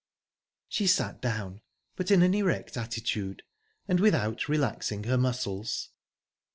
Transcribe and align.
She 0.67 0.87
sat 0.87 1.21
down, 1.21 1.61
but 1.95 2.09
in 2.09 2.23
an 2.23 2.33
erect 2.33 2.75
attitude 2.75 3.43
and 3.87 3.99
without 3.99 4.49
relaxing 4.49 5.03
her 5.03 5.15
muscles. 5.15 5.89